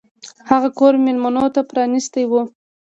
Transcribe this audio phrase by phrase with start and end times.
[0.49, 2.33] هغه کور میلمنو ته پرانیستی و.